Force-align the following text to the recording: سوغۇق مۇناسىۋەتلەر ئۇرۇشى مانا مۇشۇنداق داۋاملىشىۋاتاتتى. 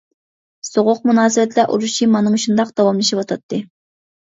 سوغۇق 0.69 1.03
مۇناسىۋەتلەر 1.09 1.75
ئۇرۇشى 1.77 2.09
مانا 2.15 2.33
مۇشۇنداق 2.39 2.75
داۋاملىشىۋاتاتتى. 2.83 3.65